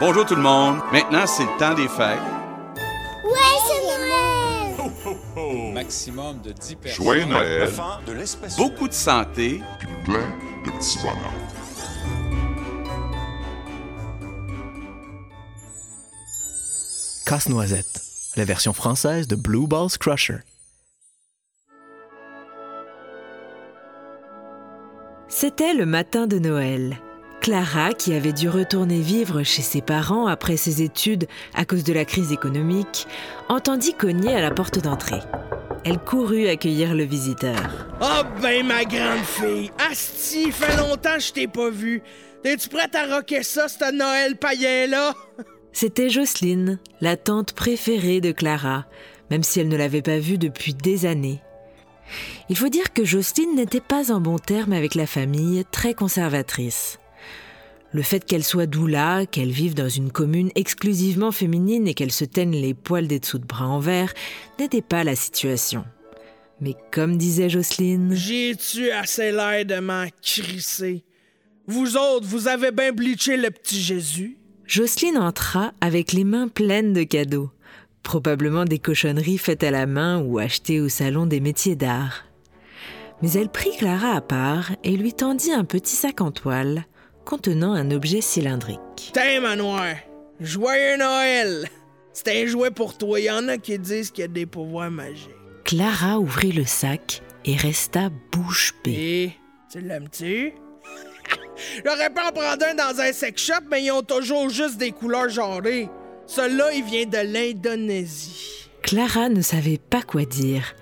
[0.00, 0.78] Bonjour tout le monde.
[0.92, 2.20] Maintenant, c'est le temps des fêtes.
[3.24, 3.82] Ouais, c'est
[5.44, 5.72] Noël!
[5.74, 7.04] Maximum de 10 personnes.
[7.04, 7.68] Joyeux Noël.
[8.56, 9.60] Beaucoup de santé.
[9.80, 10.28] Puis plein
[10.64, 11.32] de petits bonheurs.
[17.26, 18.00] Casse-noisette,
[18.36, 20.38] la version française de Blue Balls Crusher.
[25.28, 26.96] C'était le matin de Noël.
[27.40, 31.92] Clara, qui avait dû retourner vivre chez ses parents après ses études à cause de
[31.92, 33.06] la crise économique,
[33.48, 35.20] entendit cogner à la porte d'entrée.
[35.84, 37.56] Elle courut accueillir le visiteur.
[38.00, 39.70] Oh ben ma grande fille!
[39.90, 42.02] Asti, fait longtemps que je t'ai pas vu.
[42.42, 45.14] T'es-tu prête à rocker ça, ce Noël païen-là?
[45.72, 48.86] C'était Jocelyne, la tante préférée de Clara,
[49.30, 51.40] même si elle ne l'avait pas vue depuis des années.
[52.48, 56.98] Il faut dire que Jocelyne n'était pas en bon terme avec la famille, très conservatrice.
[57.92, 62.26] Le fait qu'elle soit doula, qu'elle vive dans une commune exclusivement féminine et qu'elle se
[62.26, 64.12] teigne les poils des dessous de bras en verre
[64.58, 65.84] n'était pas la situation.
[66.60, 71.04] Mais comme disait Jocelyne, J'ai-tu assez l'air de m'en crisser?
[71.66, 74.36] Vous autres, vous avez bien bleaché le petit Jésus?
[74.66, 77.50] Jocelyne entra avec les mains pleines de cadeaux,
[78.02, 82.24] probablement des cochonneries faites à la main ou achetées au salon des métiers d'art.
[83.22, 86.84] Mais elle prit Clara à part et lui tendit un petit sac en toile
[87.28, 89.10] contenant un objet cylindrique.
[89.12, 89.96] Tiens, manoir!
[90.40, 91.68] Joyeux Noël!
[92.14, 93.20] C'est un jouet pour toi.
[93.20, 95.28] Y en a qui disent qu'il y a des pouvoirs magiques.
[95.62, 98.92] Clara ouvrit le sac et resta bouche bée.
[98.92, 99.32] Et
[99.70, 100.54] tu l'aimes-tu?
[101.84, 104.92] J'aurais pu en prendre un dans un sex shop, mais ils ont toujours juste des
[104.92, 105.90] couleurs genrées.
[106.26, 108.70] Celui-là, il vient de l'Indonésie.
[108.82, 110.74] Clara ne savait pas quoi dire,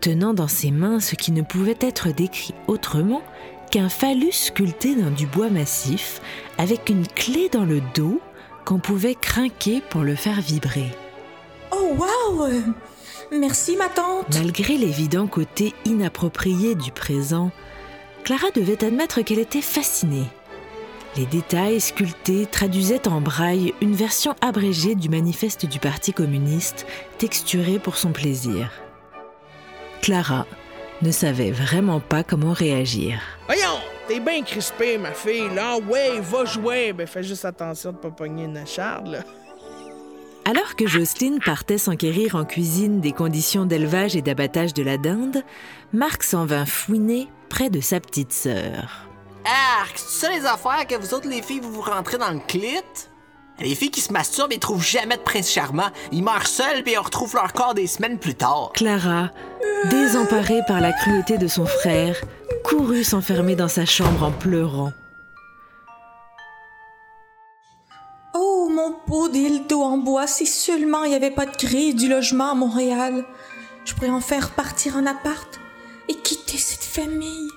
[0.00, 3.22] tenant dans ses mains ce qui ne pouvait être décrit autrement
[3.70, 6.20] qu'un phallus sculpté dans du bois massif,
[6.58, 8.20] avec une clé dans le dos
[8.64, 10.90] qu'on pouvait craquer pour le faire vibrer.
[11.70, 12.60] Oh wow euh,
[13.30, 14.34] Merci ma tante.
[14.34, 17.50] Malgré l'évident côté inapproprié du présent,
[18.24, 20.26] Clara devait admettre qu'elle était fascinée.
[21.16, 26.86] Les détails sculptés traduisaient en braille une version abrégée du manifeste du Parti communiste,
[27.18, 28.70] texturée pour son plaisir.
[30.00, 30.46] Clara
[31.02, 33.20] ne savait vraiment pas comment réagir.
[33.46, 35.48] Voyons, t'es bien crispée, ma fille.
[35.54, 36.92] Là, ouais, va jouer.
[36.92, 39.20] Ben, fais juste attention de pas pogner une charde, là.
[40.44, 45.42] Alors que Jocelyne partait s'enquérir en cuisine des conditions d'élevage et d'abattage de la dinde,
[45.92, 49.08] Marc s'en vint fouiner près de sa petite sœur.
[49.44, 52.40] Arc, c'est ça les affaires que vous autres les filles vous vous rentrez dans le
[52.40, 52.82] clit?
[53.60, 55.90] Les filles qui se masturbent et trouvent jamais de prince charmant.
[56.12, 58.70] Ils meurent seuls puis on retrouve leur corps des semaines plus tard.
[58.74, 59.30] Clara,
[59.90, 62.16] désemparée par la cruauté de son frère,
[62.62, 64.92] courut s'enfermer dans sa chambre en pleurant.
[68.34, 72.08] Oh mon beau dildo en bois, si seulement il n'y avait pas de crise du
[72.08, 73.24] logement à Montréal.
[73.84, 75.58] Je pourrais en faire partir un appart
[76.08, 77.48] et quitter cette famille.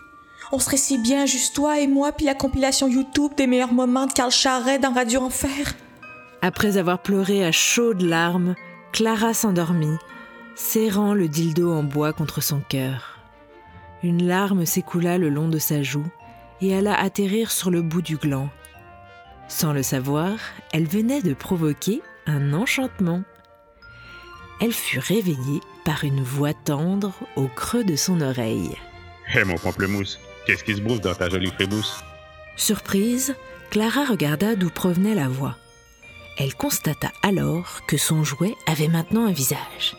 [0.51, 4.07] On serait si bien juste toi et moi puis la compilation YouTube des meilleurs moments
[4.07, 5.75] de Carl Charret dans Radio Enfer.
[6.43, 8.55] Après avoir pleuré à chaudes larmes,
[8.91, 9.97] Clara s'endormit,
[10.55, 13.19] serrant le dildo en bois contre son cœur.
[14.01, 16.07] Une larme s'écoula le long de sa joue
[16.59, 18.49] et alla atterrir sur le bout du gland.
[19.47, 20.31] Sans le savoir,
[20.73, 23.21] elle venait de provoquer un enchantement.
[24.59, 28.75] Elle fut réveillée par une voix tendre au creux de son oreille.
[29.33, 32.03] Hé mon pamplemousse, qu'est-ce qui se bouffe dans ta jolie frébousse?
[32.55, 33.35] Surprise,
[33.69, 35.57] Clara regarda d'où provenait la voix.
[36.37, 39.95] Elle constata alors que son jouet avait maintenant un visage.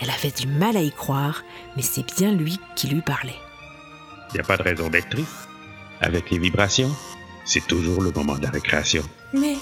[0.00, 1.42] Elle avait du mal à y croire,
[1.76, 3.38] mais c'est bien lui qui lui parlait.
[4.34, 5.48] Y a pas de raison d'être triste.
[6.00, 6.94] Avec les vibrations,
[7.44, 9.02] c'est toujours le moment de la récréation.
[9.32, 9.56] Mais,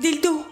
[0.00, 0.46] dildo,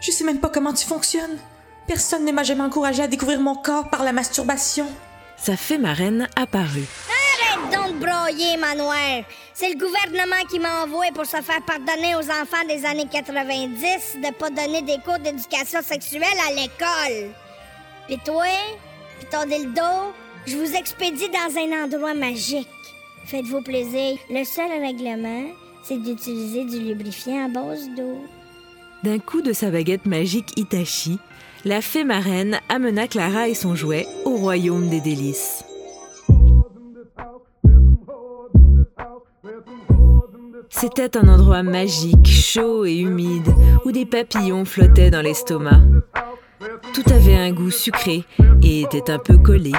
[0.00, 1.38] je sais même pas comment tu fonctionnes.
[1.86, 4.86] Personne ne m'a jamais encouragé à découvrir mon corps par la masturbation.
[5.36, 6.88] Sa fée marraine apparut.
[7.60, 9.24] Arrête donc de broyer.
[9.52, 14.18] C'est le gouvernement qui m'a envoyé pour se faire pardonner aux enfants des années 90
[14.22, 17.30] de pas donner des cours d'éducation sexuelle à l'école.
[18.08, 18.44] Pis toi,
[19.18, 20.12] pis ton dildo,
[20.46, 22.68] je vous expédie dans un endroit magique.
[23.26, 24.18] Faites-vous plaisir.
[24.30, 25.44] Le seul règlement,
[25.82, 28.24] c'est d'utiliser du lubrifiant à base d'eau.
[29.02, 31.18] D'un coup de sa baguette magique Itachi,
[31.64, 35.64] la fée marraine amena Clara et son jouet au royaume des délices.
[40.80, 43.54] C'était un endroit magique, chaud et humide,
[43.84, 45.82] où des papillons flottaient dans l'estomac.
[46.94, 48.24] Tout avait un goût sucré
[48.62, 49.72] et était un peu collé.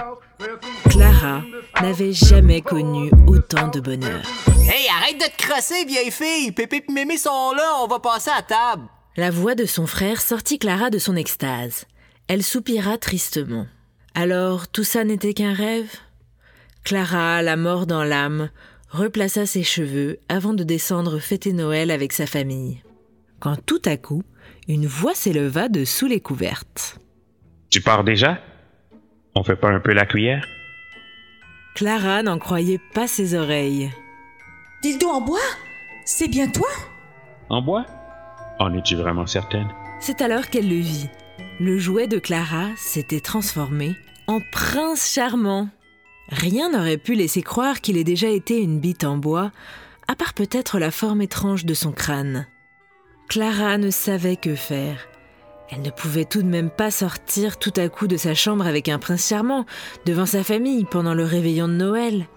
[0.91, 1.41] Clara
[1.81, 4.21] n'avait jamais connu autant de bonheur.
[4.69, 6.51] Hey, arrête de te crosser, vieille fille!
[6.51, 8.83] Pépé et Mémé sont là, on va passer à table.
[9.17, 11.85] La voix de son frère sortit Clara de son extase.
[12.27, 13.65] Elle soupira tristement.
[14.13, 15.89] Alors tout ça n'était qu'un rêve?
[16.83, 18.49] Clara, la mort dans l'âme,
[18.91, 22.81] replaça ses cheveux avant de descendre fêter Noël avec sa famille.
[23.39, 24.23] Quand tout à coup,
[24.67, 26.99] une voix s'éleva de sous les couvertes.
[27.69, 28.39] Tu pars déjà?
[29.33, 30.45] On fait pas un peu la cuillère?
[31.73, 33.89] Clara n'en croyait pas ses oreilles.
[34.83, 35.39] Dildo en bois?
[36.05, 36.67] C'est bien toi?
[37.49, 37.85] En bois?
[38.59, 39.69] En es-tu vraiment certaine?
[40.01, 41.07] C'est alors qu'elle le vit.
[41.59, 43.95] Le jouet de Clara s'était transformé
[44.27, 45.69] en prince charmant.
[46.31, 49.51] Rien n'aurait pu laisser croire qu'il ait déjà été une bite en bois,
[50.07, 52.47] à part peut-être la forme étrange de son crâne.
[53.27, 55.07] Clara ne savait que faire.
[55.69, 58.87] Elle ne pouvait tout de même pas sortir tout à coup de sa chambre avec
[58.87, 59.65] un prince charmant,
[60.05, 62.27] devant sa famille, pendant le réveillon de Noël.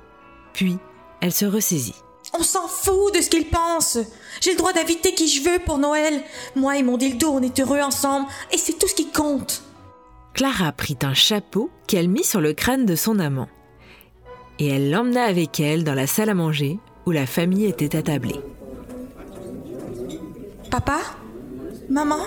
[0.53, 0.79] Puis,
[1.21, 1.97] elle se ressaisit.
[2.37, 3.99] On s'en fout de ce qu'ils pensent.
[4.41, 6.23] J'ai le droit d'inviter qui je veux pour Noël.
[6.57, 9.63] Moi et mon dildo, on est heureux ensemble, et c'est tout ce qui compte.
[10.33, 13.49] Clara prit un chapeau qu'elle mit sur le crâne de son amant
[14.59, 18.41] et elle l'emmena avec elle dans la salle à manger où la famille était attablée.
[20.71, 21.01] Papa?
[21.89, 22.25] Maman?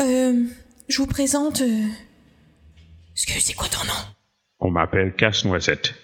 [0.00, 0.44] Euh.
[0.88, 1.60] Je vous présente.
[1.60, 1.86] Euh...
[3.14, 4.00] C'est quoi ton nom?
[4.58, 5.94] On m'appelle Casse-Noisette,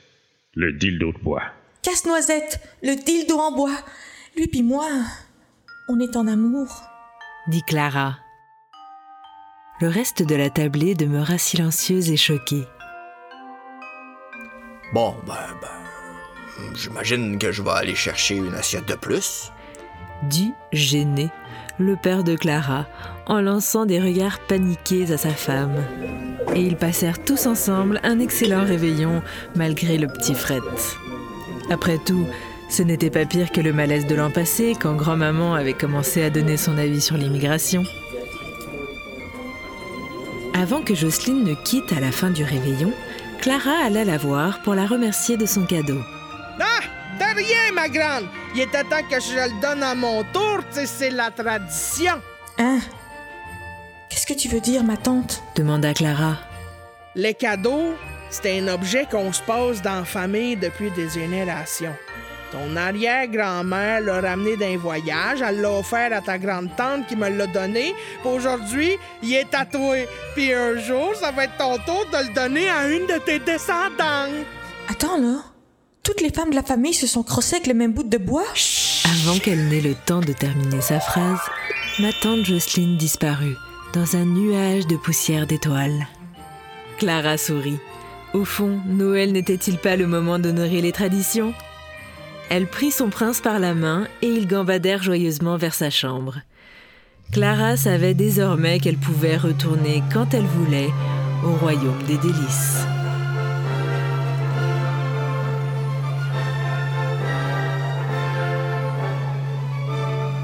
[0.55, 1.43] le dildo de bois.
[1.83, 3.77] Casse-Noisette, le dildo en bois.
[4.37, 4.89] Lui puis moi,
[5.89, 6.83] on est en amour.
[7.49, 8.19] Dit Clara.
[9.81, 12.65] Le reste de la tablée demeura silencieuse et choquée.
[14.97, 19.53] Bon, ben, ben, j'imagine que je vais aller chercher une assiette de plus.
[20.23, 21.29] Dit gêné
[21.79, 22.87] le père de Clara
[23.27, 25.85] en lançant des regards paniqués à sa femme.
[26.55, 29.23] Et ils passèrent tous ensemble un excellent réveillon
[29.55, 30.61] malgré le petit fret.
[31.69, 32.27] Après tout,
[32.71, 36.31] ce n'était pas pire que le malaise de l'an passé quand grand-maman avait commencé à
[36.31, 37.85] donner son avis sur l'immigration.
[40.55, 42.95] Avant que Jocelyne ne quitte à la fin du réveillon,
[43.47, 46.01] Clara alla la voir pour la remercier de son cadeau.
[46.59, 46.81] Ah!
[47.17, 48.25] De rien, ma grande!
[48.57, 52.15] Il était temps que je le donne à mon tour, c'est la tradition.
[52.59, 52.81] Hein?
[54.09, 55.45] Qu'est-ce que tu veux dire, ma tante?
[55.55, 56.39] demanda Clara.
[57.15, 57.95] Les cadeaux,
[58.31, 61.95] c'est un objet qu'on se pose dans la famille depuis des générations.
[62.53, 67.47] Ton arrière-grand-mère l'a ramené d'un voyage, elle l'a offert à ta grande-tante qui me l'a
[67.47, 67.95] donné.
[68.23, 70.07] Puis aujourd'hui, il est tatoué.
[70.35, 73.41] Puis un jour, ça va être ton tour de le donner à une de tes
[73.41, 74.47] descendantes.
[74.89, 75.43] Attends, là.
[76.05, 78.47] Toutes les femmes de la famille se sont crossées avec le même bout de bois?
[79.05, 81.41] Avant qu'elle n'ait le temps de terminer sa phrase,
[81.99, 83.57] ma tante Jocelyne disparut
[83.93, 86.07] dans un nuage de poussière d'étoiles.
[86.99, 87.79] Clara sourit.
[88.35, 91.55] Au fond, Noël n'était-il pas le moment d'honorer les traditions?
[92.51, 96.41] Elle prit son prince par la main et ils gambadèrent joyeusement vers sa chambre.
[97.33, 100.91] Clara savait désormais qu'elle pouvait retourner quand elle voulait
[101.45, 102.87] au royaume des délices.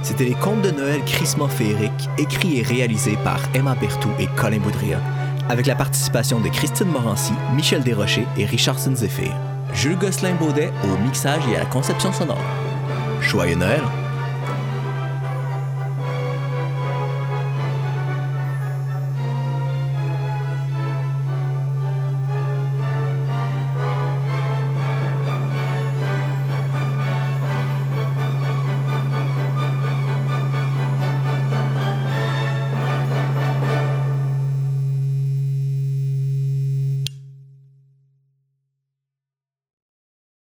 [0.03, 4.59] C'était les contes de Noël crissement féeriques, écrits et réalisés par Emma Berthoud et Colin
[4.59, 5.01] Boudria,
[5.49, 9.52] avec la participation de Christine Morancy, Michel Desrochers et Richardson Zephyr.
[9.75, 12.45] Jules Gosselin-Baudet au mixage et à la conception sonore.
[13.21, 13.83] Joyeux Noël!